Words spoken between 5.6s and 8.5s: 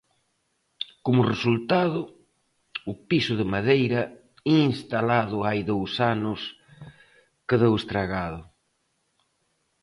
dous anos, quedou estragado.